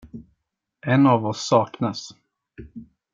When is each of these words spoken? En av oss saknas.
En 0.81 1.05
av 1.07 1.25
oss 1.33 1.43
saknas. 1.49 2.01